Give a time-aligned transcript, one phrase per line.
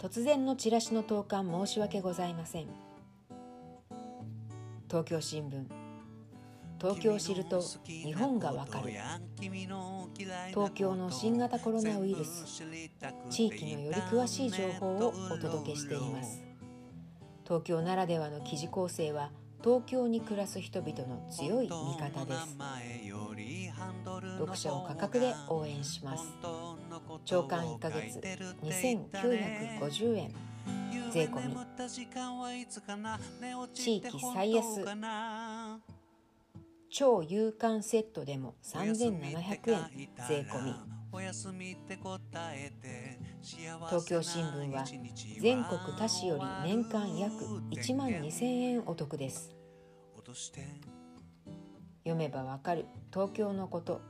[0.00, 2.68] 突然のチラシの投函申し訳ございません。
[4.88, 5.66] 東京新聞。
[6.80, 8.92] 東京を知ると日本がわかる。
[10.48, 12.62] 東京の新型コロナウイルス。
[13.28, 16.42] 地域のより詳しい情報をお届けしています。
[17.44, 19.30] 東京ならではの記事構成は
[19.62, 22.56] 東京に暮らす人々の強い味方です。
[24.38, 26.24] 読者を価格で応援します。
[27.24, 28.18] 長官1ヶ月
[28.62, 30.34] 2950円。
[31.10, 31.56] 税込み。
[33.74, 34.84] 地域最安。
[36.88, 40.08] 超夕刊セットでも3700円。
[40.28, 40.74] 税込み。
[41.12, 41.44] 東
[44.06, 44.84] 京新聞は
[45.40, 47.34] 全国他市より年間約
[47.70, 49.52] 1万2000円お得です。
[52.04, 52.86] 読めばわかる。
[53.12, 54.00] 東京のこと。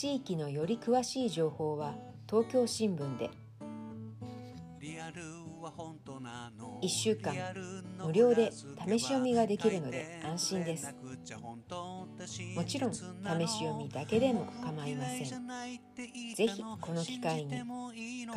[0.00, 1.92] 地域のより詳しい情報は
[2.30, 3.30] 東京新聞で。
[6.80, 7.34] 1週間
[8.06, 8.52] 無料で
[8.86, 10.94] 試し読みができるので安心です。
[12.54, 13.08] もちろん試し
[13.58, 15.48] 読みだけでも構いません。
[16.36, 17.64] ぜひこの機会に家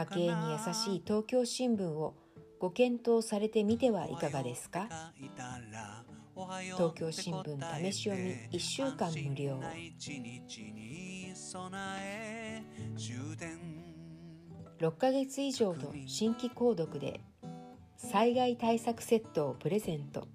[0.07, 2.15] 計に優しい東京新聞を
[2.57, 4.89] ご検討されてみてはいかがですか？
[6.75, 9.61] 東京新聞試し読み1週間無料
[14.79, 17.21] 6ヶ月以上の新規購読で
[17.95, 20.27] 災害対策セットをプレゼント。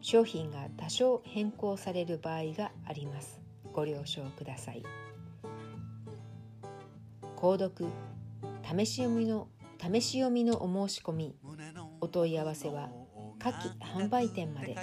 [0.00, 3.40] 商品が多少変更される場合があります。
[3.72, 4.84] ご了承ください。
[7.36, 7.86] 購読
[8.62, 9.48] 試し読みの
[9.80, 11.34] 試し読みのお申し込み
[12.00, 12.90] お問い合わせは
[13.38, 14.76] 下記販売店まで。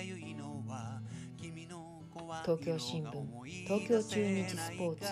[2.43, 3.11] 東京新聞
[3.65, 5.07] 東京中日スポーツ